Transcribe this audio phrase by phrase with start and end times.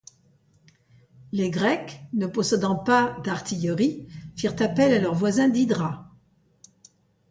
[1.31, 6.09] Les Grecs ne possédant pas d'artillerie firent appel à leurs voisins d'Hydra.